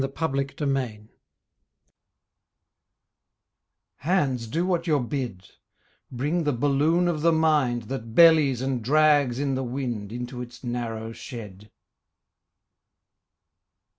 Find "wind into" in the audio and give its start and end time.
9.63-10.41